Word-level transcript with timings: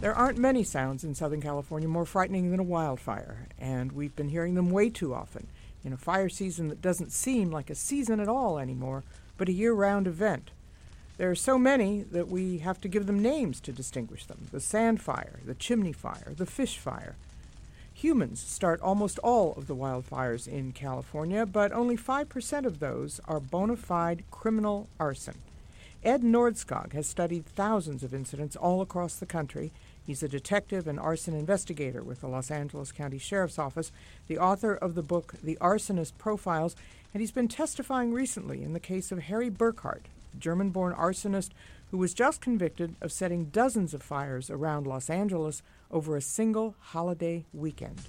There 0.00 0.14
aren't 0.14 0.38
many 0.38 0.62
sounds 0.62 1.02
in 1.02 1.16
Southern 1.16 1.40
California 1.40 1.88
more 1.88 2.06
frightening 2.06 2.52
than 2.52 2.60
a 2.60 2.64
wildfire, 2.64 3.48
and 3.58 3.90
we've 3.90 4.14
been 4.14 4.28
hearing 4.28 4.54
them 4.54 4.70
way 4.70 4.90
too 4.90 5.12
often 5.12 5.48
in 5.84 5.92
a 5.92 5.96
fire 5.96 6.28
season 6.28 6.68
that 6.68 6.80
doesn't 6.80 7.10
seem 7.10 7.50
like 7.50 7.68
a 7.68 7.74
season 7.74 8.20
at 8.20 8.28
all 8.28 8.60
anymore, 8.60 9.02
but 9.36 9.48
a 9.48 9.52
year 9.52 9.72
round 9.72 10.06
event. 10.06 10.52
There 11.16 11.28
are 11.28 11.34
so 11.34 11.58
many 11.58 12.02
that 12.12 12.28
we 12.28 12.58
have 12.58 12.80
to 12.82 12.88
give 12.88 13.06
them 13.06 13.20
names 13.20 13.60
to 13.62 13.72
distinguish 13.72 14.24
them 14.24 14.46
the 14.52 14.60
sand 14.60 15.00
fire, 15.00 15.40
the 15.44 15.54
chimney 15.54 15.92
fire, 15.92 16.32
the 16.36 16.46
fish 16.46 16.78
fire. 16.78 17.16
Humans 17.92 18.38
start 18.38 18.80
almost 18.80 19.18
all 19.18 19.54
of 19.56 19.66
the 19.66 19.74
wildfires 19.74 20.46
in 20.46 20.70
California, 20.70 21.44
but 21.44 21.72
only 21.72 21.96
5% 21.96 22.64
of 22.64 22.78
those 22.78 23.20
are 23.26 23.40
bona 23.40 23.74
fide 23.74 24.22
criminal 24.30 24.88
arson. 25.00 25.34
Ed 26.04 26.22
Nordskog 26.22 26.92
has 26.92 27.08
studied 27.08 27.44
thousands 27.44 28.04
of 28.04 28.14
incidents 28.14 28.54
all 28.54 28.80
across 28.80 29.16
the 29.16 29.26
country. 29.26 29.72
He's 30.08 30.22
a 30.22 30.28
detective 30.28 30.86
and 30.86 30.98
arson 30.98 31.34
investigator 31.34 32.02
with 32.02 32.22
the 32.22 32.28
Los 32.28 32.50
Angeles 32.50 32.92
County 32.92 33.18
Sheriff's 33.18 33.58
Office, 33.58 33.92
the 34.26 34.38
author 34.38 34.74
of 34.74 34.94
the 34.94 35.02
book 35.02 35.34
The 35.44 35.58
Arsonist 35.60 36.16
Profiles, 36.16 36.74
and 37.12 37.20
he's 37.20 37.30
been 37.30 37.46
testifying 37.46 38.14
recently 38.14 38.62
in 38.62 38.72
the 38.72 38.80
case 38.80 39.12
of 39.12 39.18
Harry 39.18 39.50
Burkhart, 39.50 40.04
a 40.32 40.38
German 40.38 40.70
born 40.70 40.94
arsonist 40.94 41.50
who 41.90 41.98
was 41.98 42.14
just 42.14 42.40
convicted 42.40 42.94
of 43.02 43.12
setting 43.12 43.50
dozens 43.50 43.92
of 43.92 44.02
fires 44.02 44.48
around 44.48 44.86
Los 44.86 45.10
Angeles 45.10 45.62
over 45.90 46.16
a 46.16 46.22
single 46.22 46.74
holiday 46.80 47.44
weekend. 47.52 48.00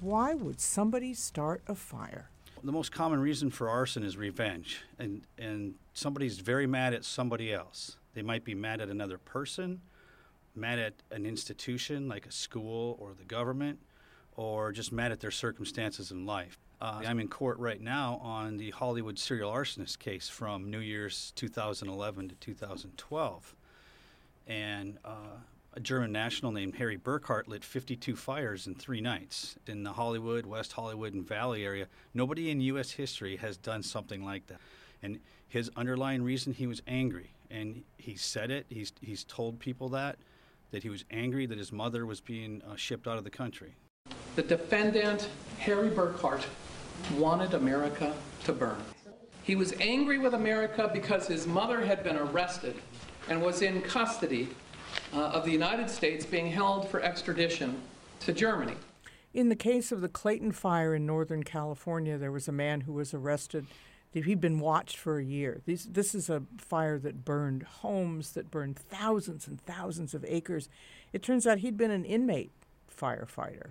Why 0.00 0.32
would 0.32 0.58
somebody 0.58 1.12
start 1.12 1.60
a 1.68 1.74
fire? 1.74 2.30
The 2.64 2.72
most 2.72 2.92
common 2.92 3.20
reason 3.20 3.50
for 3.50 3.68
arson 3.68 4.02
is 4.02 4.16
revenge, 4.16 4.82
and 4.98 5.22
and 5.38 5.74
somebody's 5.92 6.38
very 6.38 6.66
mad 6.66 6.94
at 6.94 7.04
somebody 7.04 7.52
else. 7.52 7.96
They 8.14 8.22
might 8.22 8.44
be 8.44 8.54
mad 8.54 8.80
at 8.80 8.88
another 8.88 9.18
person, 9.18 9.80
mad 10.54 10.78
at 10.78 10.94
an 11.10 11.26
institution 11.26 12.08
like 12.08 12.26
a 12.26 12.32
school 12.32 12.96
or 13.00 13.14
the 13.14 13.24
government, 13.24 13.78
or 14.36 14.72
just 14.72 14.92
mad 14.92 15.12
at 15.12 15.20
their 15.20 15.30
circumstances 15.30 16.10
in 16.10 16.26
life. 16.26 16.58
Uh, 16.80 17.02
I'm 17.06 17.18
in 17.18 17.28
court 17.28 17.58
right 17.58 17.80
now 17.80 18.20
on 18.22 18.56
the 18.56 18.70
Hollywood 18.70 19.18
serial 19.18 19.52
arsonist 19.52 19.98
case 19.98 20.28
from 20.28 20.70
New 20.70 20.78
Year's 20.78 21.32
2011 21.36 22.28
to 22.28 22.34
2012, 22.36 23.56
and 24.46 24.98
uh, 25.04 25.38
a 25.78 25.80
German 25.80 26.10
national 26.10 26.50
named 26.50 26.74
Harry 26.74 26.98
Burkhart 26.98 27.46
lit 27.46 27.64
52 27.64 28.16
fires 28.16 28.66
in 28.66 28.74
three 28.74 29.00
nights 29.00 29.54
in 29.68 29.84
the 29.84 29.92
Hollywood, 29.92 30.44
West 30.44 30.72
Hollywood, 30.72 31.14
and 31.14 31.24
Valley 31.24 31.64
area. 31.64 31.86
Nobody 32.12 32.50
in 32.50 32.60
U.S. 32.62 32.90
history 32.90 33.36
has 33.36 33.56
done 33.56 33.84
something 33.84 34.24
like 34.24 34.48
that. 34.48 34.58
And 35.04 35.20
his 35.46 35.70
underlying 35.76 36.24
reason, 36.24 36.52
he 36.52 36.66
was 36.66 36.82
angry. 36.88 37.30
And 37.48 37.84
he 37.96 38.16
said 38.16 38.50
it, 38.50 38.66
he's, 38.68 38.92
he's 39.00 39.22
told 39.22 39.60
people 39.60 39.88
that, 39.90 40.18
that 40.72 40.82
he 40.82 40.88
was 40.88 41.04
angry 41.12 41.46
that 41.46 41.58
his 41.58 41.70
mother 41.70 42.04
was 42.06 42.20
being 42.20 42.60
uh, 42.68 42.74
shipped 42.74 43.06
out 43.06 43.16
of 43.16 43.22
the 43.22 43.30
country. 43.30 43.76
The 44.34 44.42
defendant, 44.42 45.28
Harry 45.60 45.90
Burkhart, 45.90 46.42
wanted 47.16 47.54
America 47.54 48.12
to 48.46 48.52
burn. 48.52 48.82
He 49.44 49.54
was 49.54 49.74
angry 49.78 50.18
with 50.18 50.34
America 50.34 50.90
because 50.92 51.28
his 51.28 51.46
mother 51.46 51.86
had 51.86 52.02
been 52.02 52.16
arrested 52.16 52.74
and 53.28 53.40
was 53.40 53.62
in 53.62 53.80
custody 53.82 54.48
uh, 55.12 55.16
of 55.16 55.44
the 55.44 55.50
United 55.50 55.88
States 55.90 56.24
being 56.24 56.50
held 56.50 56.88
for 56.88 57.02
extradition 57.02 57.80
to 58.20 58.32
Germany. 58.32 58.74
In 59.34 59.48
the 59.48 59.56
case 59.56 59.92
of 59.92 60.00
the 60.00 60.08
Clayton 60.08 60.52
fire 60.52 60.94
in 60.94 61.06
Northern 61.06 61.42
California, 61.42 62.18
there 62.18 62.32
was 62.32 62.48
a 62.48 62.52
man 62.52 62.82
who 62.82 62.92
was 62.92 63.12
arrested. 63.14 63.66
He'd 64.12 64.40
been 64.40 64.58
watched 64.58 64.96
for 64.96 65.18
a 65.18 65.24
year. 65.24 65.60
This, 65.66 65.84
this 65.84 66.14
is 66.14 66.30
a 66.30 66.42
fire 66.56 66.98
that 66.98 67.24
burned 67.24 67.62
homes, 67.62 68.32
that 68.32 68.50
burned 68.50 68.78
thousands 68.78 69.46
and 69.46 69.60
thousands 69.60 70.14
of 70.14 70.24
acres. 70.26 70.68
It 71.12 71.22
turns 71.22 71.46
out 71.46 71.58
he'd 71.58 71.76
been 71.76 71.90
an 71.90 72.04
inmate 72.04 72.50
firefighter. 72.90 73.70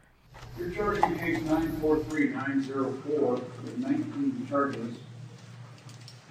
You're 0.58 0.72
charging 0.72 1.18
case 1.18 1.42
943904 1.42 3.31
with 3.31 3.78
19 3.78 4.47
charges. 4.47 4.96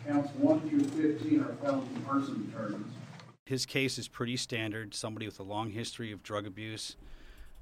Counts 0.06 0.30
1 0.34 0.60
through 0.68 0.84
15 0.84 1.40
are 1.40 1.52
felony 1.54 1.88
arson 2.08 2.52
charges. 2.52 2.86
His 3.46 3.64
case 3.64 3.96
is 3.96 4.08
pretty 4.08 4.36
standard 4.36 4.92
somebody 4.92 5.24
with 5.24 5.38
a 5.38 5.44
long 5.44 5.70
history 5.70 6.10
of 6.10 6.20
drug 6.24 6.48
abuse, 6.48 6.96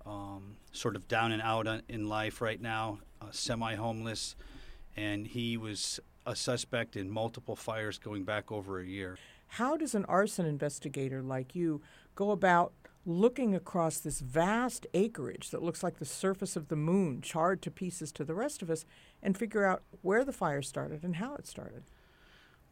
um, 0.07 0.57
sort 0.73 0.97
of 0.97 1.07
down 1.09 1.31
and 1.31 1.43
out 1.43 1.69
in 1.91 2.09
life 2.09 2.41
right 2.41 2.61
now, 2.61 3.01
uh, 3.21 3.27
semi 3.31 3.75
homeless, 3.75 4.35
and 4.97 5.27
he 5.27 5.59
was 5.59 6.01
a 6.25 6.35
suspect 6.35 6.97
in 6.97 7.11
multiple 7.11 7.55
fires 7.55 7.99
going 7.99 8.25
back 8.25 8.51
over 8.51 8.81
a 8.81 8.87
year. 8.87 9.19
How 9.47 9.77
does 9.77 9.95
an 9.95 10.07
arson 10.07 10.47
investigator 10.47 11.21
like 11.21 11.55
you 11.55 11.83
go 12.15 12.31
about 12.31 12.73
looking 13.05 13.55
across 13.55 13.99
this 13.99 14.21
vast 14.21 14.87
acreage 14.95 15.51
that 15.51 15.63
looks 15.63 15.83
like 15.83 15.99
the 15.99 16.07
surface 16.07 16.57
of 16.57 16.69
the 16.69 16.77
moon, 16.77 17.21
charred 17.21 17.61
to 17.61 17.71
pieces 17.71 18.11
to 18.13 18.25
the 18.25 18.35
rest 18.35 18.63
of 18.63 18.71
us, 18.71 18.87
and 19.23 19.37
figure 19.37 19.67
out 19.67 19.83
where 20.01 20.25
the 20.25 20.33
fire 20.33 20.63
started 20.63 21.05
and 21.05 21.17
how 21.17 21.35
it 21.35 21.47
started? 21.47 21.83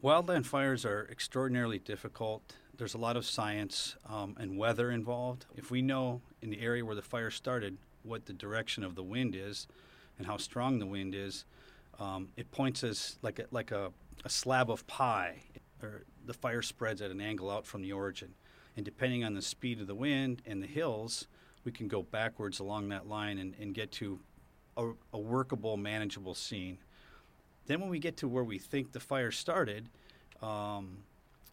Wildland 0.03 0.47
fires 0.47 0.83
are 0.83 1.07
extraordinarily 1.11 1.77
difficult. 1.77 2.55
There's 2.75 2.95
a 2.95 2.97
lot 2.97 3.17
of 3.17 3.25
science 3.25 3.95
um, 4.09 4.35
and 4.39 4.57
weather 4.57 4.89
involved. 4.89 5.45
If 5.55 5.69
we 5.69 5.81
know 5.81 6.21
in 6.41 6.49
the 6.49 6.59
area 6.59 6.83
where 6.83 6.95
the 6.95 7.03
fire 7.03 7.29
started 7.29 7.77
what 8.01 8.25
the 8.25 8.33
direction 8.33 8.83
of 8.83 8.95
the 8.95 9.03
wind 9.03 9.35
is 9.35 9.67
and 10.17 10.25
how 10.25 10.37
strong 10.37 10.79
the 10.79 10.85
wind 10.87 11.13
is, 11.13 11.45
um, 11.99 12.29
it 12.35 12.49
points 12.51 12.83
us 12.83 13.17
like 13.21 13.37
a, 13.39 13.45
like 13.51 13.71
a, 13.71 13.91
a 14.25 14.29
slab 14.29 14.71
of 14.71 14.87
pie. 14.87 15.43
Or 15.83 16.03
the 16.25 16.33
fire 16.33 16.61
spreads 16.61 17.01
at 17.01 17.11
an 17.11 17.21
angle 17.21 17.51
out 17.51 17.67
from 17.67 17.83
the 17.83 17.91
origin. 17.91 18.33
And 18.75 18.83
depending 18.83 19.23
on 19.23 19.35
the 19.35 19.41
speed 19.41 19.79
of 19.79 19.85
the 19.85 19.95
wind 19.95 20.41
and 20.45 20.61
the 20.63 20.67
hills, 20.67 21.27
we 21.63 21.71
can 21.71 21.87
go 21.87 22.01
backwards 22.01 22.59
along 22.59 22.89
that 22.89 23.07
line 23.07 23.37
and, 23.37 23.53
and 23.59 23.75
get 23.75 23.91
to 23.93 24.19
a, 24.77 24.91
a 25.13 25.19
workable, 25.19 25.77
manageable 25.77 26.33
scene. 26.33 26.79
Then, 27.67 27.79
when 27.79 27.89
we 27.89 27.99
get 27.99 28.17
to 28.17 28.27
where 28.27 28.43
we 28.43 28.57
think 28.57 28.91
the 28.91 28.99
fire 28.99 29.31
started, 29.31 29.89
um, 30.41 30.97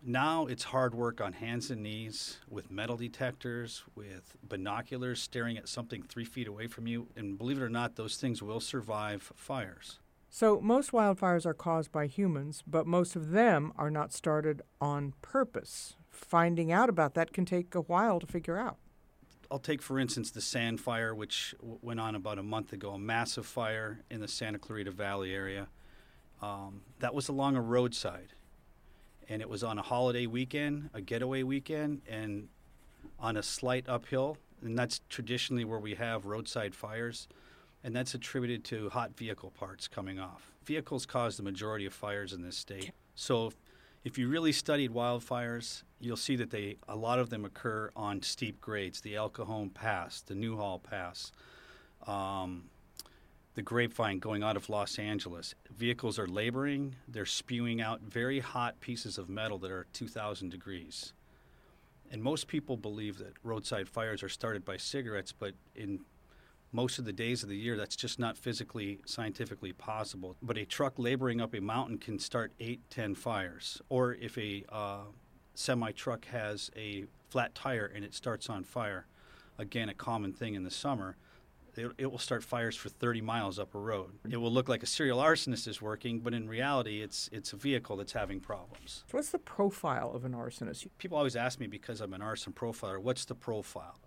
now 0.02 0.46
it's 0.46 0.64
hard 0.64 0.94
work 0.94 1.20
on 1.20 1.32
hands 1.32 1.70
and 1.70 1.82
knees 1.82 2.38
with 2.48 2.70
metal 2.70 2.96
detectors, 2.96 3.84
with 3.94 4.36
binoculars 4.42 5.20
staring 5.20 5.58
at 5.58 5.68
something 5.68 6.02
three 6.02 6.24
feet 6.24 6.48
away 6.48 6.66
from 6.66 6.86
you. 6.86 7.08
And 7.16 7.36
believe 7.36 7.58
it 7.58 7.62
or 7.62 7.68
not, 7.68 7.96
those 7.96 8.16
things 8.16 8.42
will 8.42 8.60
survive 8.60 9.32
fires. 9.34 9.98
So, 10.32 10.60
most 10.60 10.92
wildfires 10.92 11.44
are 11.44 11.54
caused 11.54 11.90
by 11.90 12.06
humans, 12.06 12.62
but 12.64 12.86
most 12.86 13.16
of 13.16 13.30
them 13.30 13.72
are 13.76 13.90
not 13.90 14.12
started 14.12 14.62
on 14.80 15.14
purpose. 15.22 15.96
Finding 16.08 16.70
out 16.70 16.88
about 16.88 17.14
that 17.14 17.32
can 17.32 17.44
take 17.44 17.74
a 17.74 17.80
while 17.80 18.20
to 18.20 18.26
figure 18.26 18.56
out. 18.56 18.76
I'll 19.50 19.58
take, 19.58 19.82
for 19.82 19.98
instance, 19.98 20.30
the 20.30 20.40
Sand 20.40 20.80
Fire, 20.80 21.12
which 21.12 21.54
w- 21.58 21.78
went 21.82 21.98
on 21.98 22.14
about 22.14 22.38
a 22.38 22.44
month 22.44 22.72
ago, 22.72 22.92
a 22.92 22.98
massive 22.98 23.44
fire 23.44 24.04
in 24.08 24.20
the 24.20 24.28
Santa 24.28 24.60
Clarita 24.60 24.92
Valley 24.92 25.34
area. 25.34 25.66
Um, 26.40 26.82
that 27.00 27.12
was 27.12 27.28
along 27.28 27.56
a 27.56 27.60
roadside, 27.60 28.34
and 29.30 29.40
it 29.40 29.48
was 29.48 29.64
on 29.64 29.78
a 29.78 29.82
holiday 29.82 30.26
weekend, 30.26 30.90
a 30.92 31.00
getaway 31.00 31.42
weekend, 31.42 32.02
and 32.06 32.48
on 33.18 33.38
a 33.38 33.42
slight 33.42 33.88
uphill. 33.88 34.36
And 34.62 34.78
that's 34.78 35.00
traditionally 35.08 35.64
where 35.64 35.78
we 35.78 35.94
have 35.94 36.26
roadside 36.26 36.74
fires 36.74 37.28
and 37.82 37.94
that's 37.94 38.14
attributed 38.14 38.64
to 38.64 38.90
hot 38.90 39.16
vehicle 39.16 39.50
parts 39.50 39.88
coming 39.88 40.18
off. 40.18 40.52
Vehicles 40.64 41.06
cause 41.06 41.36
the 41.36 41.42
majority 41.42 41.86
of 41.86 41.94
fires 41.94 42.32
in 42.32 42.42
this 42.42 42.56
state. 42.56 42.92
So 43.14 43.52
if 44.04 44.18
you 44.18 44.28
really 44.28 44.52
studied 44.52 44.92
wildfires, 44.92 45.82
you'll 46.00 46.16
see 46.16 46.36
that 46.36 46.50
they 46.50 46.76
a 46.88 46.96
lot 46.96 47.18
of 47.18 47.30
them 47.30 47.44
occur 47.44 47.90
on 47.96 48.22
steep 48.22 48.60
grades, 48.60 49.00
the 49.00 49.16
El 49.16 49.30
Cajon 49.30 49.70
Pass, 49.70 50.20
the 50.20 50.34
Newhall 50.34 50.78
Pass, 50.78 51.32
um, 52.06 52.64
the 53.54 53.62
Grapevine 53.62 54.18
going 54.18 54.42
out 54.42 54.56
of 54.56 54.68
Los 54.68 54.98
Angeles. 54.98 55.54
Vehicles 55.76 56.18
are 56.18 56.26
laboring; 56.28 56.96
they're 57.08 57.26
spewing 57.26 57.80
out 57.80 58.00
very 58.02 58.40
hot 58.40 58.80
pieces 58.80 59.18
of 59.18 59.28
metal 59.28 59.58
that 59.58 59.70
are 59.70 59.86
2,000 59.92 60.50
degrees. 60.50 61.12
And 62.10 62.22
most 62.22 62.48
people 62.48 62.76
believe 62.76 63.18
that 63.18 63.34
roadside 63.44 63.88
fires 63.88 64.22
are 64.22 64.28
started 64.28 64.64
by 64.64 64.76
cigarettes, 64.76 65.32
but 65.32 65.54
in 65.76 66.00
most 66.72 66.98
of 66.98 67.04
the 67.04 67.12
days 67.12 67.42
of 67.42 67.48
the 67.48 67.56
year, 67.56 67.76
that's 67.76 67.96
just 67.96 68.18
not 68.18 68.36
physically, 68.36 69.00
scientifically 69.04 69.72
possible. 69.72 70.36
But 70.42 70.56
a 70.56 70.64
truck 70.64 70.94
laboring 70.98 71.40
up 71.40 71.54
a 71.54 71.60
mountain 71.60 71.98
can 71.98 72.18
start 72.18 72.52
eight, 72.60 72.80
ten 72.90 73.14
fires. 73.14 73.80
Or 73.88 74.14
if 74.14 74.38
a 74.38 74.64
uh, 74.68 75.04
semi 75.54 75.92
truck 75.92 76.26
has 76.26 76.70
a 76.76 77.04
flat 77.28 77.54
tire 77.54 77.90
and 77.92 78.04
it 78.04 78.14
starts 78.14 78.48
on 78.48 78.64
fire, 78.64 79.06
again, 79.58 79.88
a 79.88 79.94
common 79.94 80.32
thing 80.32 80.54
in 80.54 80.62
the 80.62 80.70
summer, 80.70 81.16
it, 81.76 81.92
it, 81.98 82.10
will 82.10 82.18
start 82.18 82.42
fires 82.42 82.76
for 82.76 82.88
30 82.88 83.20
miles 83.20 83.58
up 83.58 83.74
a 83.74 83.78
road. 83.78 84.12
It 84.28 84.36
will 84.36 84.52
look 84.52 84.68
like 84.68 84.82
a 84.82 84.86
serial 84.86 85.18
arsonist 85.18 85.68
is 85.68 85.80
working, 85.80 86.20
but 86.20 86.34
in 86.34 86.48
reality, 86.48 87.02
it's 87.02 87.28
it's 87.32 87.52
a 87.52 87.56
vehicle 87.56 87.96
that's 87.96 88.12
having 88.12 88.40
problems. 88.40 89.04
So 89.10 89.18
what's 89.18 89.30
the 89.30 89.38
profile 89.38 90.12
of 90.14 90.24
an 90.24 90.32
arsonist? 90.32 90.86
People 90.98 91.18
always 91.18 91.36
ask 91.36 91.60
me 91.60 91.66
because 91.66 92.00
I'm 92.00 92.14
an 92.14 92.22
arson 92.22 92.52
profiler, 92.52 93.00
what's 93.00 93.24
the 93.24 93.34
profile? 93.34 94.00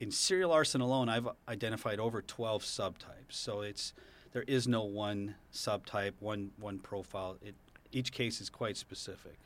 in 0.00 0.10
serial 0.10 0.52
arson 0.52 0.80
alone, 0.80 1.08
I've 1.08 1.28
identified 1.48 1.98
over 1.98 2.22
12 2.22 2.62
subtypes. 2.62 3.30
So 3.30 3.62
it's 3.62 3.92
there 4.32 4.44
is 4.46 4.68
no 4.68 4.84
one 4.84 5.34
subtype, 5.52 6.12
one 6.20 6.50
one 6.58 6.78
profile. 6.78 7.36
It, 7.42 7.54
each 7.90 8.12
case 8.12 8.40
is 8.40 8.50
quite 8.50 8.76
specific. 8.76 9.38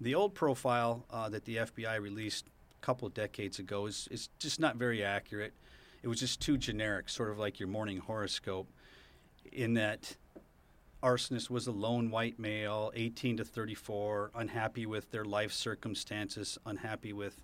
The 0.00 0.14
old 0.14 0.34
profile 0.34 1.06
uh, 1.10 1.28
that 1.30 1.44
the 1.44 1.56
FBI 1.56 2.00
released 2.00 2.46
a 2.46 2.84
couple 2.84 3.06
of 3.06 3.14
decades 3.14 3.58
ago 3.58 3.86
is, 3.86 4.08
is 4.10 4.28
just 4.38 4.60
not 4.60 4.76
very 4.76 5.02
accurate. 5.02 5.54
It 6.02 6.08
was 6.08 6.20
just 6.20 6.40
too 6.40 6.58
generic, 6.58 7.08
sort 7.08 7.30
of 7.30 7.38
like 7.38 7.60
your 7.60 7.68
morning 7.68 7.98
horoscope, 7.98 8.68
in 9.52 9.74
that 9.74 10.16
arsonist 11.02 11.50
was 11.50 11.66
a 11.66 11.72
lone 11.72 12.10
white 12.10 12.38
male, 12.38 12.92
18 12.94 13.38
to 13.38 13.44
34, 13.44 14.30
unhappy 14.34 14.86
with 14.86 15.10
their 15.10 15.24
life 15.24 15.52
circumstances, 15.52 16.58
unhappy 16.64 17.12
with 17.12 17.42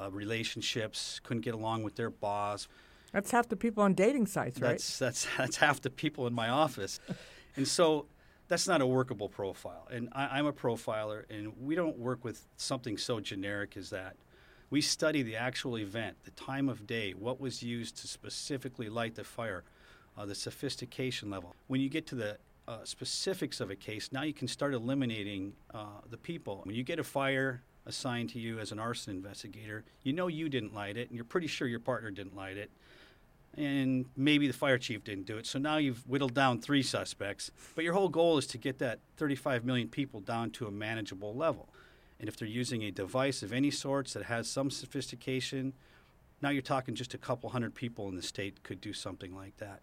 uh, 0.00 0.10
relationships, 0.10 1.20
couldn't 1.22 1.42
get 1.42 1.54
along 1.54 1.82
with 1.82 1.96
their 1.96 2.10
boss. 2.10 2.68
That's 3.12 3.30
half 3.30 3.48
the 3.48 3.56
people 3.56 3.82
on 3.82 3.94
dating 3.94 4.26
sites, 4.26 4.60
right? 4.60 4.70
That's 4.70 4.98
that's 4.98 5.26
that's 5.38 5.56
half 5.56 5.80
the 5.80 5.90
people 5.90 6.26
in 6.26 6.34
my 6.34 6.48
office, 6.48 6.98
and 7.56 7.66
so 7.66 8.06
that's 8.48 8.66
not 8.66 8.80
a 8.80 8.86
workable 8.86 9.28
profile. 9.28 9.86
And 9.90 10.08
I, 10.12 10.38
I'm 10.38 10.46
a 10.46 10.52
profiler, 10.52 11.24
and 11.30 11.52
we 11.60 11.74
don't 11.74 11.96
work 11.98 12.24
with 12.24 12.44
something 12.56 12.98
so 12.98 13.20
generic 13.20 13.76
as 13.76 13.90
that. 13.90 14.16
We 14.70 14.80
study 14.80 15.22
the 15.22 15.36
actual 15.36 15.78
event, 15.78 16.16
the 16.24 16.30
time 16.32 16.68
of 16.68 16.86
day, 16.86 17.12
what 17.12 17.40
was 17.40 17.62
used 17.62 17.96
to 17.98 18.08
specifically 18.08 18.88
light 18.88 19.14
the 19.14 19.24
fire, 19.24 19.64
uh, 20.16 20.26
the 20.26 20.34
sophistication 20.34 21.30
level. 21.30 21.54
When 21.66 21.80
you 21.80 21.88
get 21.88 22.06
to 22.08 22.14
the 22.14 22.38
uh, 22.66 22.78
specifics 22.84 23.60
of 23.60 23.70
a 23.70 23.76
case, 23.76 24.10
now 24.10 24.22
you 24.22 24.32
can 24.32 24.48
start 24.48 24.74
eliminating 24.74 25.52
uh, 25.72 26.00
the 26.10 26.16
people. 26.16 26.62
When 26.64 26.74
you 26.74 26.82
get 26.82 26.98
a 26.98 27.04
fire 27.04 27.62
assigned 27.86 28.30
to 28.30 28.38
you 28.38 28.58
as 28.58 28.72
an 28.72 28.78
arson 28.78 29.14
investigator, 29.14 29.84
you 30.02 30.12
know 30.12 30.28
you 30.28 30.48
didn't 30.48 30.74
light 30.74 30.96
it, 30.96 31.08
and 31.08 31.16
you're 31.16 31.24
pretty 31.24 31.46
sure 31.46 31.68
your 31.68 31.80
partner 31.80 32.10
didn't 32.10 32.34
light 32.34 32.56
it 32.56 32.70
and 33.56 34.06
maybe 34.16 34.46
the 34.46 34.52
fire 34.52 34.78
chief 34.78 35.04
didn't 35.04 35.26
do 35.26 35.36
it. 35.36 35.46
So 35.46 35.58
now 35.58 35.76
you've 35.76 36.06
whittled 36.08 36.34
down 36.34 36.60
three 36.60 36.82
suspects, 36.82 37.50
but 37.74 37.84
your 37.84 37.94
whole 37.94 38.08
goal 38.08 38.38
is 38.38 38.46
to 38.48 38.58
get 38.58 38.78
that 38.78 38.98
35 39.16 39.64
million 39.64 39.88
people 39.88 40.20
down 40.20 40.50
to 40.52 40.66
a 40.66 40.70
manageable 40.70 41.34
level. 41.34 41.68
And 42.24 42.28
if 42.30 42.38
they're 42.38 42.48
using 42.48 42.82
a 42.82 42.90
device 42.90 43.42
of 43.42 43.52
any 43.52 43.70
sorts 43.70 44.14
that 44.14 44.22
has 44.22 44.48
some 44.48 44.70
sophistication, 44.70 45.74
now 46.40 46.48
you're 46.48 46.62
talking 46.62 46.94
just 46.94 47.12
a 47.12 47.18
couple 47.18 47.50
hundred 47.50 47.74
people 47.74 48.08
in 48.08 48.16
the 48.16 48.22
state 48.22 48.62
could 48.62 48.80
do 48.80 48.94
something 48.94 49.36
like 49.36 49.58
that. 49.58 49.82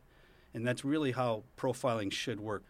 And 0.51 0.65
that's 0.65 0.83
really 0.83 1.11
how 1.11 1.43
profiling 1.55 2.11
should 2.11 2.39
work. 2.39 2.63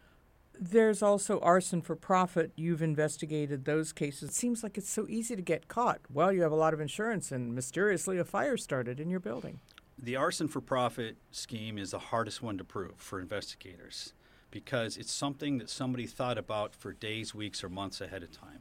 There's 0.59 1.01
also 1.01 1.39
arson 1.39 1.81
for 1.81 1.95
profit. 1.95 2.51
You've 2.57 2.81
investigated 2.81 3.63
those 3.63 3.93
cases. 3.93 4.31
It 4.31 4.35
seems 4.35 4.61
like 4.61 4.77
it's 4.77 4.89
so 4.89 5.05
easy 5.07 5.37
to 5.37 5.41
get 5.41 5.69
caught. 5.69 6.01
Well, 6.11 6.33
you 6.33 6.41
have 6.41 6.51
a 6.51 6.55
lot 6.55 6.73
of 6.73 6.81
insurance, 6.81 7.31
and 7.31 7.55
mysteriously 7.55 8.17
a 8.17 8.25
fire 8.25 8.57
started 8.57 8.99
in 8.99 9.09
your 9.09 9.21
building. 9.21 9.61
The 9.97 10.17
arson 10.17 10.49
for 10.49 10.59
profit 10.59 11.15
scheme 11.31 11.77
is 11.77 11.91
the 11.91 11.99
hardest 11.99 12.41
one 12.41 12.57
to 12.57 12.65
prove 12.65 12.95
for 12.97 13.21
investigators 13.21 14.11
because 14.49 14.97
it's 14.97 15.13
something 15.13 15.59
that 15.59 15.69
somebody 15.69 16.07
thought 16.07 16.37
about 16.37 16.75
for 16.75 16.91
days, 16.91 17.33
weeks, 17.33 17.63
or 17.63 17.69
months 17.69 18.01
ahead 18.01 18.21
of 18.21 18.31
time. 18.37 18.60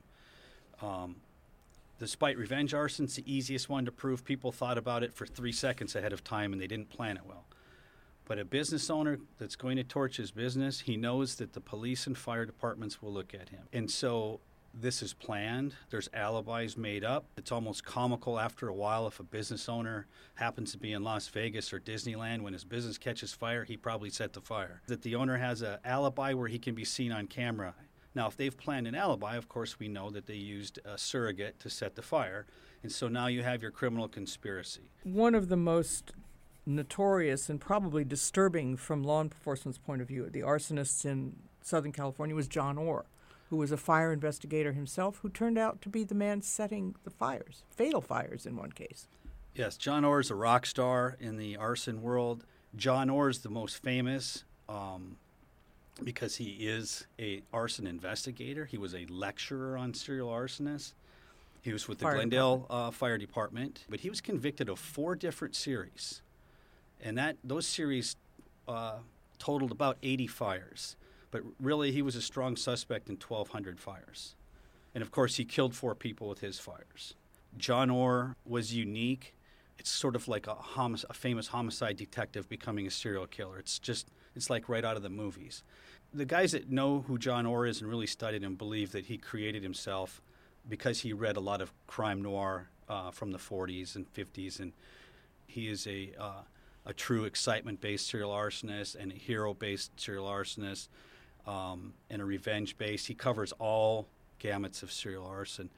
Um, 0.83 1.17
despite 1.99 2.37
revenge 2.37 2.75
arson, 2.75 3.05
it's 3.05 3.17
the 3.17 3.33
easiest 3.33 3.69
one 3.69 3.85
to 3.85 3.93
prove. 3.93 4.25
People 4.25 4.53
thought 4.53 4.79
about 4.79 5.03
it 5.03 5.15
for 5.15 5.27
three 5.27 5.53
seconds 5.53 5.95
ahead 5.95 6.13
of 6.13 6.25
time 6.25 6.53
and 6.53 6.61
they 6.61 6.67
didn't 6.67 6.91
plan 6.91 7.17
it 7.17 7.23
well. 7.27 7.45
But 8.25 8.39
a 8.39 8.45
business 8.45 8.91
owner 8.91 9.19
that's 9.39 9.57
going 9.57 9.77
to 9.77 9.83
torch 9.83 10.17
his 10.17 10.31
business, 10.31 10.81
he 10.81 10.97
knows 10.97 11.35
that 11.37 11.53
the 11.53 11.61
police 11.61 12.07
and 12.07 12.17
fire 12.17 12.47
departments 12.47 13.03
will 13.03 13.13
look 13.13 13.35
at 13.35 13.49
him. 13.49 13.63
And 13.73 13.91
so 13.91 14.39
this 14.73 15.03
is 15.03 15.13
planned. 15.13 15.75
There's 15.91 16.09
alibis 16.15 16.77
made 16.77 17.05
up. 17.05 17.25
It's 17.37 17.51
almost 17.51 17.85
comical 17.85 18.39
after 18.39 18.69
a 18.69 18.75
while 18.75 19.07
if 19.07 19.19
a 19.19 19.25
business 19.25 19.69
owner 19.69 20.07
happens 20.35 20.73
to 20.73 20.79
be 20.79 20.93
in 20.93 21.03
Las 21.03 21.27
Vegas 21.29 21.73
or 21.73 21.81
Disneyland 21.81 22.43
when 22.43 22.53
his 22.53 22.65
business 22.65 22.99
catches 22.99 23.33
fire, 23.33 23.65
he 23.65 23.77
probably 23.77 24.11
set 24.11 24.33
the 24.33 24.41
fire. 24.41 24.81
That 24.87 25.03
the 25.03 25.17
owner 25.17 25.37
has 25.37 25.63
an 25.63 25.79
alibi 25.85 26.33
where 26.33 26.49
he 26.49 26.59
can 26.59 26.75
be 26.75 26.85
seen 26.85 27.13
on 27.13 27.27
camera. 27.27 27.75
Now, 28.15 28.27
if 28.27 28.37
they've 28.37 28.57
planned 28.57 28.87
an 28.87 28.95
alibi, 28.95 29.37
of 29.37 29.49
course, 29.49 29.79
we 29.79 29.89
know 29.89 30.11
that 30.11 30.27
they 30.27 30.35
used 30.35 30.79
a 30.85 30.99
surrogate 30.99 31.61
to 31.61 31.71
set 31.71 31.95
the 31.95 32.03
fire. 32.03 32.47
And 32.83 32.91
so 32.91 33.09
now 33.09 33.29
you 33.29 33.43
have 33.43 33.63
your 33.63 33.71
criminal 33.71 34.09
conspiracy. 34.09 34.91
One 35.05 35.35
of 35.35 35.49
the 35.49 35.57
most 35.57 36.13
notorious 36.67 37.49
and 37.49 37.61
probably 37.61 38.05
disturbing 38.05 38.77
from 38.77 39.03
law 39.03 39.21
enforcement's 39.23 39.79
point 39.79 40.03
of 40.03 40.09
view, 40.09 40.29
the 40.29 40.41
arsonists 40.41 41.05
in 41.05 41.37
Southern 41.63 41.93
California 41.93 42.35
was 42.35 42.49
John 42.49 42.79
Orr 42.79 43.07
who 43.51 43.57
was 43.57 43.73
a 43.73 43.77
fire 43.77 44.13
investigator 44.13 44.73
himself, 44.73 45.19
who 45.19 45.29
turned 45.29 45.59
out 45.59 45.83
to 45.83 45.89
be 45.89 46.05
the 46.05 46.15
man 46.15 46.41
setting 46.41 46.95
the 47.03 47.11
fires, 47.11 47.65
fatal 47.69 48.01
fires 48.01 48.47
in 48.47 48.57
one 48.57 48.71
case. 48.71 49.09
Yes, 49.57 49.77
John 49.77 50.05
Orr 50.05 50.21
is 50.21 50.31
a 50.31 50.37
rock 50.37 50.65
star 50.65 51.17
in 51.19 51.37
the 51.37 51.57
arson 51.57 52.01
world. 52.01 52.45
John 52.77 53.11
Orr 53.11 53.29
is 53.29 53.41
the 53.41 53.51
most 53.51 53.83
famous 53.83 54.45
um, 54.69 55.17
because 56.05 56.37
he 56.37 56.67
is 56.69 57.07
a 57.19 57.43
arson 57.53 57.87
investigator. 57.87 58.65
He 58.65 58.79
was 58.79 58.95
a 58.95 59.07
lecturer 59.07 59.77
on 59.77 59.95
serial 59.95 60.29
arsonists. 60.29 60.93
He 61.63 61.73
was 61.73 61.87
with 61.89 61.99
the 61.99 62.05
Fire 62.05 62.15
Glendale 62.15 62.59
department. 62.59 62.89
uh, 62.89 62.91
Fire 62.91 63.19
Department, 63.19 63.85
but 63.89 64.01
he 64.01 64.09
was 64.09 64.21
convicted 64.21 64.69
of 64.69 64.79
four 64.79 65.15
different 65.15 65.55
series, 65.55 66.23
and 67.03 67.19
that 67.19 67.37
those 67.45 67.67
series 67.67 68.17
uh, 68.67 68.99
totaled 69.39 69.71
about 69.71 69.99
80 70.03 70.27
fires. 70.27 70.97
But 71.31 71.43
really, 71.61 71.93
he 71.93 72.03
was 72.03 72.17
a 72.17 72.23
strong 72.23 72.57
suspect 72.57 73.09
in 73.09 73.17
1,200 73.17 73.79
fires. 73.79 74.35
And 74.95 75.03
of 75.03 75.11
course, 75.11 75.37
he 75.37 75.45
killed 75.45 75.75
four 75.75 75.95
people 75.95 76.29
with 76.29 76.41
his 76.41 76.59
fires. 76.59 77.15
John 77.57 77.91
Orr 77.91 78.37
was 78.45 78.75
unique. 78.75 79.35
It's 79.79 79.91
sort 79.91 80.17
of 80.17 80.29
like 80.29 80.47
a, 80.47 80.55
homic- 80.55 81.05
a 81.09 81.15
famous 81.15 81.49
homicide 81.49 81.97
detective 81.97 82.49
becoming 82.49 82.87
a 82.87 82.91
serial 82.91 83.27
killer. 83.27 83.59
It's 83.59 83.79
just, 83.79 84.09
it's 84.35 84.51
like 84.51 84.69
right 84.69 84.85
out 84.85 84.97
of 84.97 85.03
the 85.03 85.11
movies. 85.11 85.63
The 86.13 86.25
guys 86.25 86.53
that 86.53 86.71
know 86.71 87.05
who 87.07 87.19
John 87.19 87.47
Orr 87.47 87.67
is 87.67 87.81
and 87.81 87.89
really 87.89 88.07
studied 88.07 88.43
him 88.43 88.57
believe 88.57 88.93
that 88.93 89.07
he 89.07 89.17
created 89.17 89.63
himself 89.63 90.21
because 90.69 91.01
he 91.01 91.13
read 91.13 91.37
a 91.37 91.41
lot 91.41 91.61
of 91.61 91.73
crime 91.87 92.23
noir 92.23 92.69
uh, 92.89 93.11
from 93.11 93.31
the 93.31 93.39
40s 93.39 93.97
and 93.97 94.13
50s. 94.13 94.61
And 94.61 94.73
he 95.47 95.69
is 95.69 95.87
a, 95.87 96.11
uh, 96.19 96.43
a 96.87 96.93
true 96.93 97.25
excitement 97.25 97.81
based 97.81 98.09
serial 98.09 98.31
arsonist 98.31 98.97
and 98.97 99.13
a 99.13 99.15
hero 99.15 99.55
based 99.55 99.99
serial 99.99 100.27
arsonist 100.27 100.89
um, 101.47 101.95
and 102.09 102.21
a 102.21 102.25
revenge-based. 102.25 103.07
He 103.07 103.15
covers 103.15 103.53
all 103.59 104.09
gamuts 104.41 104.83
of 104.83 104.93
serial 104.93 105.27
arson. 105.27 105.71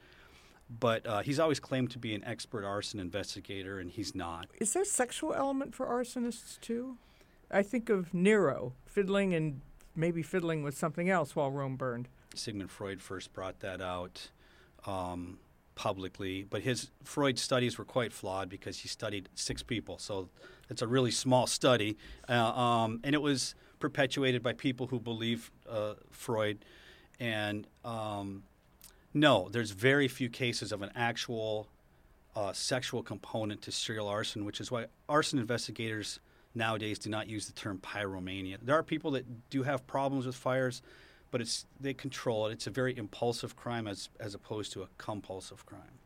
But 0.79 1.05
uh, 1.05 1.19
he's 1.21 1.39
always 1.39 1.59
claimed 1.59 1.91
to 1.91 1.99
be 1.99 2.15
an 2.15 2.23
expert 2.23 2.65
arson 2.65 2.99
investigator, 2.99 3.79
and 3.79 3.91
he's 3.91 4.15
not. 4.15 4.47
Is 4.59 4.73
there 4.73 4.85
sexual 4.85 5.33
element 5.33 5.75
for 5.75 5.85
arsonists 5.85 6.59
too? 6.61 6.97
I 7.53 7.61
think 7.61 7.89
of 7.89 8.13
Nero 8.13 8.73
fiddling 8.85 9.33
and 9.33 9.61
maybe 9.95 10.23
fiddling 10.23 10.63
with 10.63 10.75
something 10.75 11.09
else 11.09 11.35
while 11.35 11.51
Rome 11.51 11.75
burned. 11.75 12.09
Sigmund 12.33 12.71
Freud 12.71 12.99
first 12.99 13.31
brought 13.31 13.59
that 13.59 13.79
out 13.79 14.31
um, 14.87 15.37
publicly, 15.75 16.45
but 16.49 16.61
his 16.63 16.89
Freud 17.03 17.37
studies 17.37 17.77
were 17.77 17.85
quite 17.85 18.11
flawed 18.11 18.49
because 18.49 18.79
he 18.79 18.87
studied 18.87 19.29
six 19.35 19.61
people, 19.61 19.99
so 19.99 20.29
it's 20.69 20.81
a 20.81 20.87
really 20.87 21.11
small 21.11 21.45
study, 21.45 21.95
uh, 22.27 22.33
um, 22.33 22.99
and 23.03 23.13
it 23.13 23.21
was 23.21 23.53
perpetuated 23.79 24.41
by 24.41 24.53
people 24.53 24.87
who 24.87 24.99
believe 24.99 25.51
uh, 25.69 25.93
Freud. 26.09 26.65
And 27.19 27.67
um, 27.85 28.43
no, 29.13 29.47
there's 29.49 29.71
very 29.71 30.07
few 30.07 30.29
cases 30.29 30.71
of 30.71 30.81
an 30.81 30.89
actual 30.95 31.67
uh, 32.35 32.51
sexual 32.53 33.03
component 33.03 33.61
to 33.63 33.71
serial 33.71 34.07
arson, 34.07 34.43
which 34.43 34.59
is 34.59 34.71
why 34.71 34.87
arson 35.07 35.37
investigators 35.37 36.19
nowadays 36.55 36.99
do 36.99 37.09
not 37.09 37.27
use 37.27 37.45
the 37.47 37.53
term 37.53 37.79
pyromania. 37.79 38.57
There 38.61 38.75
are 38.75 38.83
people 38.83 39.11
that 39.11 39.49
do 39.49 39.63
have 39.63 39.85
problems 39.87 40.25
with 40.25 40.35
fires, 40.35 40.81
but 41.31 41.41
it's 41.41 41.65
they 41.79 41.93
control 41.93 42.47
it. 42.47 42.53
It's 42.53 42.67
a 42.67 42.71
very 42.71 42.95
impulsive 42.97 43.55
crime 43.55 43.87
as 43.87 44.09
as 44.19 44.35
opposed 44.35 44.71
to 44.73 44.83
a 44.83 44.87
compulsive 44.97 45.65
crime. 45.65 45.99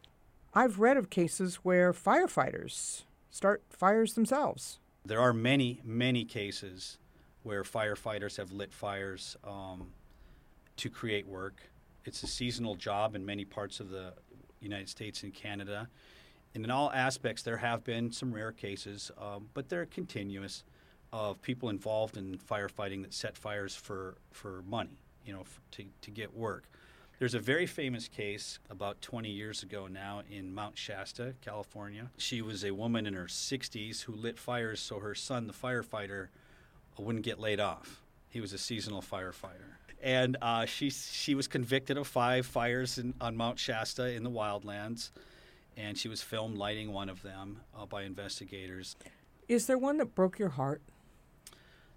I've 0.54 0.80
read 0.80 0.98
of 0.98 1.10
cases 1.10 1.56
where 1.58 1.94
firefighters 1.94 3.04
start 3.30 3.64
fires 3.70 4.14
themselves. 4.14 4.80
There 5.06 5.20
are 5.20 5.34
many, 5.34 5.82
many 5.84 6.26
cases 6.26 6.98
where 7.44 7.64
firefighters 7.64 8.38
have 8.38 8.52
lit 8.52 8.74
fires 8.74 9.38
um, 9.44 9.92
to 10.78 10.90
create 10.90 11.28
work. 11.28 11.62
It's 12.06 12.24
a 12.24 12.28
seasonal 12.28 12.76
job 12.76 13.16
in 13.16 13.26
many 13.26 13.46
parts 13.46 13.80
of 13.80 13.90
the 13.90 14.14
United 14.60 14.90
States 14.90 15.24
and 15.24 15.34
Canada. 15.34 15.88
And 16.56 16.64
in 16.64 16.72
all 16.72 16.92
aspects, 16.92 17.44
there 17.44 17.58
have 17.58 17.84
been 17.84 18.12
some 18.12 18.34
rare 18.34 18.52
cases, 18.52 19.12
um, 19.20 19.50
but 19.54 19.70
they're 19.70 19.86
continuous 19.86 20.64
of 21.14 21.42
people 21.42 21.70
involved 21.70 22.18
in 22.18 22.38
firefighting 22.38 23.02
that 23.04 23.14
set 23.14 23.38
fires 23.38 23.76
for, 23.76 24.16
for 24.32 24.64
money, 24.68 25.00
you 25.26 25.34
know, 25.34 25.44
to, 25.72 25.86
to 26.02 26.12
get 26.12 26.36
work. 26.36 26.64
There's 27.20 27.34
a 27.34 27.40
very 27.40 27.66
famous 27.66 28.08
case 28.08 28.60
about 28.70 29.02
20 29.02 29.30
years 29.30 29.64
ago 29.64 29.88
now 29.88 30.22
in 30.30 30.54
Mount 30.54 30.78
Shasta, 30.78 31.34
California. 31.42 32.12
She 32.18 32.44
was 32.44 32.64
a 32.64 32.72
woman 32.72 33.08
in 33.08 33.16
her 33.16 33.26
60s 33.26 34.04
who 34.04 34.14
lit 34.14 34.38
fires 34.38 34.80
so 34.80 35.00
her 35.00 35.16
son, 35.16 35.48
the 35.48 35.54
firefighter, 35.54 36.28
wouldn't 36.98 37.26
get 37.26 37.40
laid 37.40 37.60
off. 37.60 38.02
He 38.30 38.40
was 38.40 38.54
a 38.54 38.58
seasonal 38.58 39.02
firefighter. 39.02 39.78
And 40.02 40.38
uh, 40.44 40.66
she, 40.66 40.92
she 40.92 41.34
was 41.34 41.48
convicted 41.48 41.98
of 41.98 42.06
five 42.06 42.46
fires 42.46 43.00
in, 43.00 43.16
on 43.20 43.36
Mount 43.36 43.58
Shasta 43.58 44.14
in 44.14 44.24
the 44.24 44.30
wildlands, 44.30 45.10
and 45.78 45.98
she 45.98 46.10
was 46.10 46.22
filmed 46.22 46.58
lighting 46.58 46.92
one 46.92 47.08
of 47.08 47.22
them 47.22 47.62
uh, 47.78 47.86
by 47.86 48.04
investigators. 48.04 48.96
Is 49.48 49.68
there 49.68 49.78
one 49.78 49.98
that 49.98 50.16
broke 50.16 50.40
your 50.40 50.50
heart? 50.50 50.82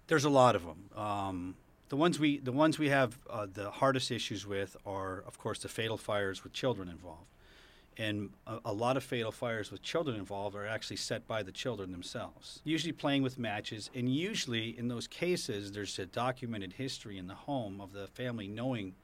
There's 0.07 0.23
a 0.23 0.29
lot 0.29 0.55
of 0.55 0.63
them. 0.65 0.89
Um, 0.95 1.55
The 1.89 1.97
ones 1.97 2.19
we 2.19 2.39
the 2.39 2.53
ones 2.53 2.79
we 2.79 2.89
have 2.89 3.17
uh, 3.29 3.47
the 3.53 3.69
hardest 3.69 4.11
issues 4.11 4.47
with 4.47 4.77
are, 4.85 5.23
of 5.27 5.37
course, 5.37 5.59
the 5.59 5.67
fatal 5.67 5.97
fires 5.97 6.43
with 6.43 6.53
children 6.53 6.87
involved, 6.87 7.27
and 7.97 8.29
a, 8.47 8.59
a, 8.65 8.73
lot 8.73 8.95
of 8.95 9.03
fatal 9.03 9.31
fires 9.31 9.71
with 9.71 9.81
children 9.81 10.15
involved 10.17 10.55
are 10.55 10.65
actually 10.65 10.95
set 10.97 11.27
by 11.27 11.43
the 11.43 11.51
children 11.51 11.91
themselves. 11.91 12.61
Usually 12.63 12.93
playing 12.93 13.23
with 13.23 13.37
matches, 13.37 13.89
and 13.93 14.07
usually 14.07 14.77
in 14.79 14.87
those 14.87 15.07
cases, 15.07 15.71
there's 15.71 15.99
a 15.99 16.05
documented 16.05 16.73
history 16.73 17.17
in 17.17 17.27
the 17.27 17.35
home 17.35 17.81
of 17.81 17.91
the 17.91 18.07
family 18.07 18.47
knowing 18.47 18.95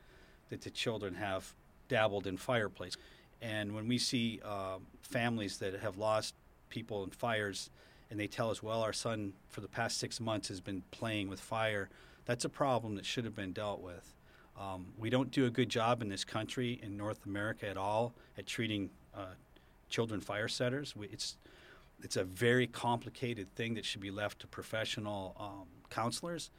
that 0.49 0.61
the 0.61 0.71
children 0.71 1.15
have 1.15 1.53
dabbled 1.89 2.25
in 2.25 2.37
fireplace. 2.37 2.95
And 3.41 3.73
when 3.73 3.87
we 3.87 3.97
see 3.97 4.39
uh, 4.43 4.77
families 5.01 5.57
that 5.59 5.79
have 5.79 5.97
lost 5.97 6.35
people 6.69 7.03
in 7.03 7.11
fires, 7.11 7.69
and 8.09 8.19
they 8.19 8.27
tell 8.27 8.49
us, 8.49 8.63
well, 8.63 8.81
our 8.81 8.93
son 8.93 9.33
for 9.49 9.61
the 9.61 9.67
past 9.67 9.97
six 9.97 10.19
months 10.19 10.47
has 10.47 10.61
been 10.61 10.83
playing 10.91 11.29
with 11.29 11.39
fire 11.39 11.89
that's 12.27 12.43
a 12.43 12.49
problem 12.49 12.95
that 12.95 13.05
should 13.05 13.23
have 13.23 13.35
been 13.35 13.53
dealt 13.53 13.81
with. 13.81 14.13
Um, 14.59 14.87
we 14.97 15.09
don't 15.09 15.31
do 15.31 15.45
a 15.45 15.49
good 15.49 15.69
job 15.69 16.01
in 16.01 16.09
this 16.09 16.25
country, 16.25 16.79
in 16.83 16.97
North 16.97 17.25
America 17.25 17.67
at 17.67 17.77
all, 17.77 18.13
at 18.37 18.45
treating 18.45 18.89
uh, 19.15 19.27
children 19.89 20.19
fire 20.19 20.49
setters. 20.49 20.95
We, 20.95 21.07
it's 21.07 21.37
it's 22.03 22.17
a 22.17 22.23
very 22.23 22.67
complicated 22.67 23.55
thing 23.55 23.73
that 23.73 23.83
should 23.83 24.01
be 24.01 24.11
left 24.11 24.39
to 24.39 24.47
professional 24.47 25.35
um, 25.39 25.67
counselors. 25.89 26.51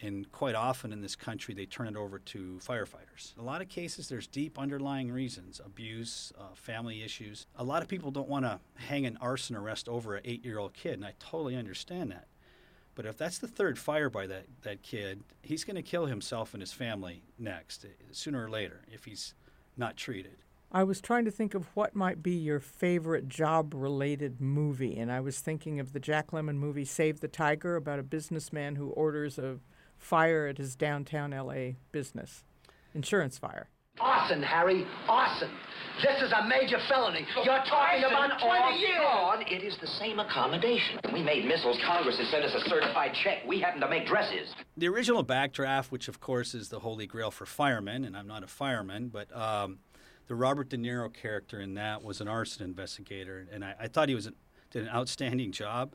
And 0.00 0.30
quite 0.32 0.56
often 0.56 0.92
in 0.92 1.00
this 1.00 1.14
country, 1.14 1.54
they 1.54 1.66
turn 1.66 1.86
it 1.86 1.96
over 1.96 2.18
to 2.18 2.58
firefighters. 2.60 3.38
A 3.38 3.42
lot 3.42 3.62
of 3.62 3.68
cases, 3.68 4.08
there's 4.08 4.26
deep 4.26 4.58
underlying 4.58 5.12
reasons 5.12 5.60
abuse, 5.64 6.32
uh, 6.38 6.54
family 6.54 7.02
issues. 7.04 7.46
A 7.56 7.62
lot 7.62 7.82
of 7.82 7.88
people 7.88 8.10
don't 8.10 8.28
want 8.28 8.44
to 8.44 8.58
hang 8.74 9.06
an 9.06 9.16
arson 9.20 9.54
arrest 9.54 9.88
over 9.88 10.16
an 10.16 10.22
eight 10.24 10.44
year 10.44 10.58
old 10.58 10.74
kid, 10.74 10.94
and 10.94 11.04
I 11.04 11.14
totally 11.20 11.56
understand 11.56 12.10
that. 12.10 12.26
But 12.94 13.06
if 13.06 13.16
that's 13.16 13.38
the 13.38 13.48
third 13.48 13.78
fire 13.78 14.10
by 14.10 14.26
that, 14.26 14.46
that 14.62 14.82
kid, 14.82 15.22
he's 15.42 15.64
going 15.64 15.76
to 15.76 15.82
kill 15.82 16.06
himself 16.06 16.52
and 16.52 16.60
his 16.60 16.72
family 16.72 17.22
next, 17.38 17.84
eh, 17.84 17.88
sooner 18.10 18.44
or 18.44 18.50
later, 18.50 18.82
if 18.90 19.04
he's 19.04 19.34
not 19.76 19.96
treated. 19.96 20.36
I 20.74 20.84
was 20.84 21.02
trying 21.02 21.26
to 21.26 21.30
think 21.30 21.54
of 21.54 21.66
what 21.74 21.94
might 21.94 22.22
be 22.22 22.32
your 22.32 22.58
favorite 22.58 23.28
job 23.28 23.74
related 23.74 24.40
movie, 24.40 24.96
and 24.96 25.12
I 25.12 25.20
was 25.20 25.38
thinking 25.38 25.80
of 25.80 25.92
the 25.92 26.00
Jack 26.00 26.30
Lemmon 26.30 26.56
movie 26.56 26.86
Save 26.86 27.20
the 27.20 27.28
Tiger 27.28 27.76
about 27.76 27.98
a 27.98 28.02
businessman 28.02 28.76
who 28.76 28.88
orders 28.88 29.38
a 29.38 29.58
fire 30.02 30.46
at 30.46 30.58
his 30.58 30.76
downtown 30.76 31.30
LA 31.30 31.76
business, 31.92 32.44
insurance 32.94 33.38
fire. 33.38 33.68
Arson, 34.00 34.42
Harry, 34.42 34.86
arson. 35.08 35.50
This 36.02 36.22
is 36.22 36.32
a 36.32 36.48
major 36.48 36.78
felony. 36.88 37.26
You're 37.44 37.62
talking 37.68 38.02
about 38.04 38.40
20 38.40 38.78
years. 38.78 38.98
God, 39.02 39.44
it 39.46 39.62
is 39.62 39.76
the 39.80 39.86
same 39.86 40.18
accommodation. 40.18 40.98
We 41.12 41.22
made 41.22 41.44
missiles. 41.44 41.78
Congress 41.86 42.18
has 42.18 42.28
sent 42.30 42.44
us 42.44 42.54
a 42.54 42.68
certified 42.68 43.12
check. 43.22 43.46
We 43.46 43.60
happen 43.60 43.80
to 43.82 43.88
make 43.88 44.06
dresses. 44.06 44.48
The 44.76 44.88
original 44.88 45.24
backdraft, 45.24 45.90
which 45.90 46.08
of 46.08 46.20
course 46.20 46.54
is 46.54 46.70
the 46.70 46.80
holy 46.80 47.06
grail 47.06 47.30
for 47.30 47.44
firemen, 47.44 48.04
and 48.04 48.16
I'm 48.16 48.26
not 48.26 48.42
a 48.42 48.46
fireman, 48.46 49.08
but 49.08 49.34
um, 49.36 49.78
the 50.26 50.34
Robert 50.34 50.70
De 50.70 50.78
Niro 50.78 51.12
character 51.12 51.60
in 51.60 51.74
that 51.74 52.02
was 52.02 52.22
an 52.22 52.28
arson 52.28 52.64
investigator, 52.64 53.46
and 53.52 53.62
I, 53.62 53.74
I 53.80 53.88
thought 53.88 54.08
he 54.08 54.14
was 54.14 54.26
an, 54.26 54.34
did 54.70 54.84
an 54.84 54.88
outstanding 54.88 55.52
job. 55.52 55.94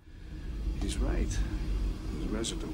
He's 0.82 0.98
right. 0.98 1.38
There's 2.14 2.32
residue. 2.32 2.68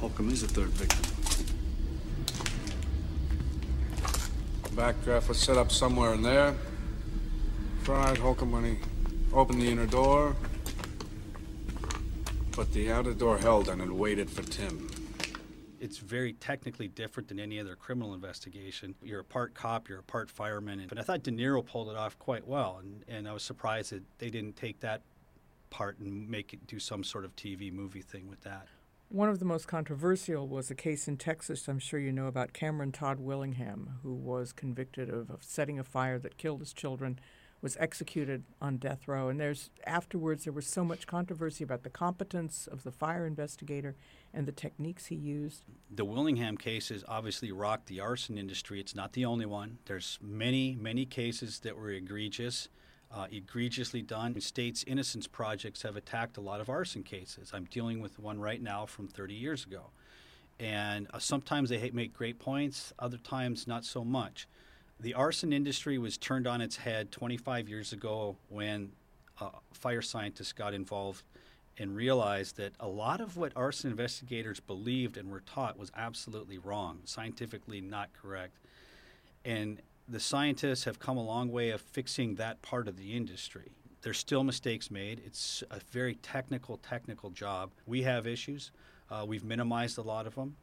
Holcomb 0.00 0.30
is 0.30 0.40
the 0.40 0.48
third 0.48 0.70
victim. 0.70 1.04
Backdraft 4.74 5.28
was 5.28 5.38
set 5.38 5.58
up 5.58 5.70
somewhere 5.70 6.14
in 6.14 6.22
there. 6.22 6.54
Fried 7.82 8.16
Holcomb 8.16 8.50
when 8.50 8.64
he 8.64 8.78
opened 9.34 9.60
the 9.60 9.70
inner 9.70 9.84
door. 9.84 10.34
But 12.56 12.72
the 12.72 12.90
outer 12.90 13.12
door 13.12 13.36
held 13.36 13.68
and 13.68 13.82
it 13.82 13.92
waited 13.92 14.30
for 14.30 14.42
Tim. 14.42 14.88
It's 15.80 15.98
very 15.98 16.32
technically 16.32 16.88
different 16.88 17.28
than 17.28 17.38
any 17.38 17.60
other 17.60 17.76
criminal 17.76 18.14
investigation. 18.14 18.94
You're 19.02 19.20
a 19.20 19.24
part 19.24 19.52
cop, 19.52 19.86
you're 19.90 19.98
a 19.98 20.02
part 20.02 20.30
fireman. 20.30 20.86
But 20.88 20.98
I 20.98 21.02
thought 21.02 21.22
De 21.22 21.30
Niro 21.30 21.64
pulled 21.64 21.90
it 21.90 21.96
off 21.96 22.18
quite 22.18 22.48
well, 22.48 22.80
and, 22.82 23.04
and 23.06 23.28
I 23.28 23.34
was 23.34 23.42
surprised 23.42 23.92
that 23.92 24.02
they 24.18 24.30
didn't 24.30 24.56
take 24.56 24.80
that 24.80 25.02
part 25.68 25.98
and 25.98 26.26
make 26.28 26.54
it 26.54 26.66
do 26.66 26.78
some 26.78 27.04
sort 27.04 27.26
of 27.26 27.36
TV 27.36 27.70
movie 27.70 28.02
thing 28.02 28.28
with 28.28 28.40
that. 28.44 28.66
One 29.12 29.28
of 29.28 29.40
the 29.40 29.44
most 29.44 29.66
controversial 29.66 30.46
was 30.46 30.70
a 30.70 30.76
case 30.76 31.08
in 31.08 31.16
Texas, 31.16 31.66
I'm 31.66 31.80
sure 31.80 31.98
you 31.98 32.12
know 32.12 32.28
about 32.28 32.52
Cameron 32.52 32.92
Todd 32.92 33.18
Willingham, 33.18 33.98
who 34.04 34.14
was 34.14 34.52
convicted 34.52 35.10
of, 35.10 35.30
of, 35.30 35.42
setting 35.42 35.80
a 35.80 35.84
fire 35.84 36.16
that 36.20 36.38
killed 36.38 36.60
his 36.60 36.72
children, 36.72 37.18
was 37.60 37.76
executed 37.80 38.44
on 38.62 38.76
death 38.76 39.08
row. 39.08 39.28
And 39.28 39.40
there's 39.40 39.70
afterwards 39.84 40.44
there 40.44 40.52
was 40.52 40.68
so 40.68 40.84
much 40.84 41.08
controversy 41.08 41.64
about 41.64 41.82
the 41.82 41.90
competence 41.90 42.68
of 42.68 42.84
the 42.84 42.92
fire 42.92 43.26
investigator 43.26 43.96
and 44.32 44.46
the 44.46 44.52
techniques 44.52 45.06
he 45.06 45.16
used. 45.16 45.64
The 45.90 46.04
Willingham 46.04 46.56
cases 46.56 47.02
obviously 47.08 47.50
rocked 47.50 47.86
the 47.86 47.98
arson 47.98 48.38
industry. 48.38 48.78
It's 48.78 48.94
not 48.94 49.14
the 49.14 49.24
only 49.24 49.44
one. 49.44 49.78
There's 49.86 50.20
many, 50.22 50.76
many 50.76 51.04
cases 51.04 51.58
that 51.60 51.76
were 51.76 51.90
egregious 51.90 52.68
uh, 53.12 53.26
egregiously 53.30 54.02
done. 54.02 54.40
States' 54.40 54.84
innocence 54.86 55.26
projects 55.26 55.82
have 55.82 55.96
attacked 55.96 56.36
a 56.36 56.40
lot 56.40 56.60
of 56.60 56.68
arson 56.68 57.02
cases. 57.02 57.50
I'm 57.52 57.64
dealing 57.64 58.00
with 58.00 58.18
one 58.18 58.40
right 58.40 58.62
now 58.62 58.86
from 58.86 59.08
30 59.08 59.34
years 59.34 59.64
ago. 59.64 59.90
And 60.58 61.08
uh, 61.12 61.18
sometimes 61.18 61.70
they 61.70 61.90
make 61.90 62.12
great 62.12 62.38
points, 62.38 62.92
other 62.98 63.16
times 63.16 63.66
not 63.66 63.84
so 63.84 64.04
much. 64.04 64.46
The 65.00 65.14
arson 65.14 65.52
industry 65.52 65.96
was 65.96 66.18
turned 66.18 66.46
on 66.46 66.60
its 66.60 66.76
head 66.76 67.10
25 67.10 67.68
years 67.68 67.92
ago 67.92 68.36
when 68.48 68.92
uh, 69.40 69.48
fire 69.72 70.02
scientists 70.02 70.52
got 70.52 70.74
involved 70.74 71.24
and 71.78 71.96
realized 71.96 72.58
that 72.58 72.74
a 72.78 72.86
lot 72.86 73.22
of 73.22 73.38
what 73.38 73.52
arson 73.56 73.90
investigators 73.90 74.60
believed 74.60 75.16
and 75.16 75.30
were 75.30 75.40
taught 75.40 75.78
was 75.78 75.90
absolutely 75.96 76.58
wrong, 76.58 77.00
scientifically 77.04 77.80
not 77.80 78.10
correct. 78.12 78.58
And 79.46 79.80
the 80.10 80.20
scientists 80.20 80.84
have 80.84 80.98
come 80.98 81.16
a 81.16 81.24
long 81.24 81.52
way 81.52 81.70
of 81.70 81.80
fixing 81.80 82.34
that 82.34 82.60
part 82.62 82.88
of 82.88 82.96
the 82.96 83.16
industry. 83.16 83.70
There's 84.02 84.18
still 84.18 84.42
mistakes 84.42 84.90
made. 84.90 85.22
It's 85.24 85.62
a 85.70 85.78
very 85.90 86.16
technical, 86.16 86.78
technical 86.78 87.30
job. 87.30 87.70
We 87.86 88.02
have 88.02 88.26
issues. 88.26 88.72
Uh, 89.10 89.24
we've 89.26 89.44
minimized 89.44 89.98
a 89.98 90.02
lot 90.02 90.26
of 90.26 90.34
them. 90.34 90.56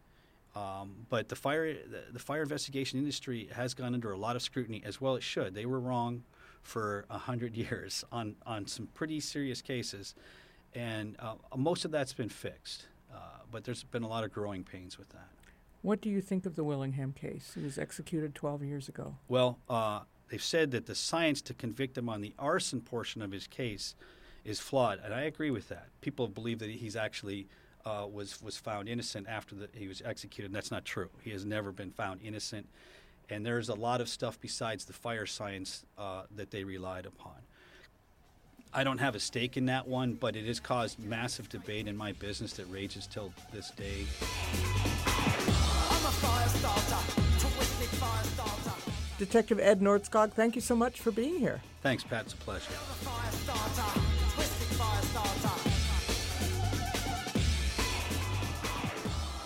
Um, 0.56 1.06
but 1.10 1.30
the 1.30 1.36
fire, 1.36 1.74
the, 1.74 2.04
the, 2.14 2.20
fire 2.20 2.42
investigation 2.42 2.98
industry 2.98 3.48
has 3.54 3.76
gone 3.76 3.94
under 3.94 4.12
a 4.12 4.18
lot 4.18 4.36
of 4.36 4.42
scrutiny, 4.42 4.82
as 4.84 5.00
well 5.00 5.16
it 5.16 5.22
should. 5.22 5.54
They 5.54 5.68
were 5.68 5.80
wrong 5.80 6.24
for 6.64 7.06
a 7.12 7.18
hundred 7.18 7.56
years 7.56 8.04
on 8.12 8.36
on 8.46 8.66
some 8.66 8.88
pretty 8.96 9.20
serious 9.20 9.62
cases, 9.62 10.16
and 10.74 11.16
uh, 11.20 11.36
most 11.56 11.86
of 11.86 11.92
that's 11.92 12.14
been 12.14 12.30
fixed. 12.30 12.88
Uh, 13.14 13.20
but 13.52 13.66
there's 13.66 13.84
been 13.84 14.02
a 14.02 14.08
lot 14.08 14.24
of 14.24 14.34
growing 14.34 14.64
pains 14.64 14.98
with 14.98 15.10
that. 15.10 15.30
What 15.82 16.02
do 16.02 16.10
you 16.10 16.22
think 16.22 16.46
of 16.46 16.56
the 16.56 16.64
Willingham 16.64 17.14
case? 17.14 17.52
He 17.56 17.62
was 17.62 17.78
executed 17.78 18.36
12 18.36 18.64
years 18.64 18.90
ago. 18.90 19.16
Well, 19.28 19.60
uh, 19.70 20.02
they've 20.30 20.44
said 20.44 20.72
that 20.72 20.86
the 20.86 20.96
science 20.96 21.42
to 21.44 21.54
convict 21.54 21.98
him 21.98 22.10
on 22.10 22.22
the 22.22 22.34
arson 22.38 22.82
portion 22.82 23.22
of 23.22 23.32
his 23.32 23.48
case 23.48 23.96
is 24.44 24.60
flawed, 24.60 25.00
and 25.04 25.14
I 25.14 25.22
agree 25.22 25.52
with 25.52 25.70
that. 25.70 25.88
People 26.02 26.28
believe 26.28 26.60
that 26.60 26.70
he's 26.70 26.96
actually 26.96 27.48
uh, 27.86 28.06
was 28.12 28.42
was 28.42 28.58
found 28.58 28.90
innocent 28.90 29.28
after 29.30 29.56
the, 29.56 29.70
he 29.74 29.88
was 29.88 30.02
executed, 30.04 30.48
and 30.48 30.56
that's 30.56 30.72
not 30.72 30.84
true. 30.84 31.10
He 31.22 31.32
has 31.32 31.46
never 31.46 31.72
been 31.72 31.92
found 31.92 32.22
innocent, 32.24 32.68
and 33.30 33.46
there's 33.46 33.70
a 33.70 33.76
lot 33.76 34.02
of 34.02 34.10
stuff 34.10 34.40
besides 34.40 34.86
the 34.86 34.94
fire 34.94 35.26
science 35.26 35.86
uh, 35.98 36.24
that 36.36 36.52
they 36.52 36.64
relied 36.64 37.06
upon. 37.06 37.36
I 38.74 38.84
don't 38.84 39.00
have 39.00 39.16
a 39.16 39.20
stake 39.20 39.58
in 39.58 39.66
that 39.68 39.88
one, 39.88 40.14
but 40.14 40.36
it 40.36 40.46
has 40.46 40.60
caused 40.60 41.00
massive 41.00 41.50
debate 41.50 41.88
in 41.88 41.96
my 41.96 42.12
business 42.12 42.54
that 42.54 42.66
rages 42.66 43.08
till 43.08 43.32
this 43.54 43.72
day. 43.72 44.06
Detective 49.18 49.60
Ed 49.60 49.82
Nordskog, 49.82 50.34
thank 50.34 50.56
you 50.56 50.62
so 50.62 50.76
much 50.76 51.00
for 51.00 51.12
being 51.12 51.40
here. 51.40 51.62
Thanks, 51.82 52.04
Patt. 52.04 52.26
It's 52.26 52.34
a 52.34 52.38
pleasure. 52.38 52.72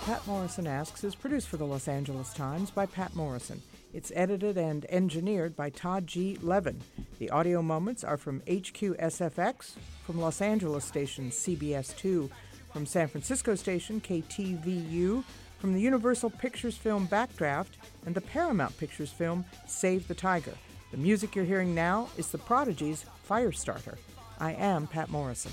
Patt 0.05 0.27
Morrison 0.27 0.67
Asks 0.67 1.03
is 1.03 1.15
produced 1.15 1.47
for 1.47 1.57
the 1.57 1.65
Los 1.65 1.87
Angeles 1.87 2.33
Times 2.33 2.69
by 2.69 2.85
Patt 2.85 3.15
Morrison. 3.15 3.61
It's 3.93 4.11
edited 4.15 4.57
and 4.57 4.85
engineered 4.89 5.55
by 5.55 5.69
Todd 5.69 6.07
G. 6.07 6.37
Levin. 6.41 6.81
The 7.19 7.29
audio 7.29 7.61
moments 7.61 8.03
are 8.03 8.17
from 8.17 8.41
HQSFX, 8.41 9.75
from 10.05 10.19
Los 10.19 10.41
Angeles 10.41 10.83
station 10.83 11.29
CBS 11.29 11.95
2, 11.97 12.29
from 12.73 12.85
San 12.85 13.07
Francisco 13.07 13.55
station 13.55 14.01
KTVU, 14.01 15.23
from 15.61 15.73
the 15.73 15.79
Universal 15.79 16.31
Pictures 16.31 16.75
film 16.75 17.07
Backdraft 17.07 17.77
and 18.07 18.15
the 18.15 18.21
Paramount 18.21 18.75
Pictures 18.79 19.11
film 19.11 19.45
Save 19.67 20.07
the 20.07 20.15
Tiger. 20.15 20.55
The 20.89 20.97
music 20.97 21.35
you're 21.35 21.45
hearing 21.45 21.75
now 21.75 22.09
is 22.17 22.31
The 22.31 22.39
Prodigy's 22.39 23.05
Firestarter. 23.29 23.97
I 24.39 24.53
am 24.53 24.87
Patt 24.87 25.09
Morrison. 25.09 25.51